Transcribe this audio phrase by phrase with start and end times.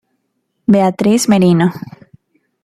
[0.73, 1.67] Beatriz Merino.